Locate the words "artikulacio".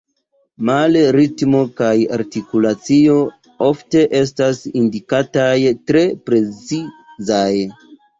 2.15-3.17